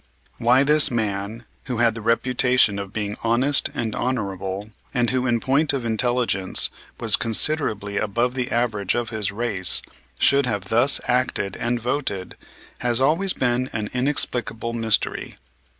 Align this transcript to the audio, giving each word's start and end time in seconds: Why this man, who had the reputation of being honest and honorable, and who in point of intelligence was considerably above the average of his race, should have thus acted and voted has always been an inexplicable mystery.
Why 0.39 0.63
this 0.63 0.89
man, 0.89 1.45
who 1.65 1.77
had 1.77 1.93
the 1.93 2.01
reputation 2.01 2.79
of 2.79 2.91
being 2.91 3.17
honest 3.23 3.69
and 3.75 3.93
honorable, 3.93 4.71
and 4.95 5.11
who 5.11 5.27
in 5.27 5.39
point 5.39 5.73
of 5.73 5.85
intelligence 5.85 6.71
was 6.99 7.15
considerably 7.15 7.97
above 7.97 8.33
the 8.33 8.49
average 8.51 8.95
of 8.95 9.11
his 9.11 9.31
race, 9.31 9.83
should 10.17 10.47
have 10.47 10.69
thus 10.69 10.99
acted 11.07 11.55
and 11.55 11.79
voted 11.79 12.35
has 12.79 12.99
always 12.99 13.33
been 13.33 13.69
an 13.73 13.91
inexplicable 13.93 14.73
mystery. 14.73 15.37